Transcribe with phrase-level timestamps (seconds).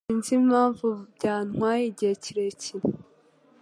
[0.07, 2.87] Sinzi impamvu byantwaye igihe kirekire.